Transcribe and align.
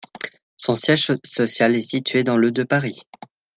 Son 0.57 0.73
siège 0.73 1.15
social 1.23 1.75
est 1.75 1.83
situé 1.83 2.23
dans 2.23 2.35
le 2.35 2.49
de 2.49 2.63
Paris. 2.63 3.03